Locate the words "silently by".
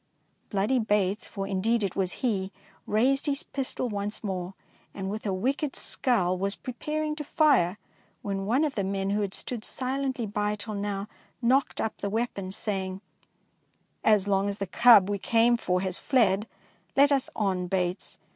9.63-10.55